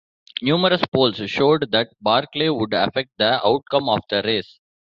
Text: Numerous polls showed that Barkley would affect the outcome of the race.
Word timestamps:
Numerous 0.41 0.81
polls 0.91 1.21
showed 1.29 1.69
that 1.71 1.93
Barkley 2.01 2.49
would 2.49 2.73
affect 2.73 3.11
the 3.19 3.39
outcome 3.45 3.87
of 3.87 3.99
the 4.09 4.23
race. 4.25 4.59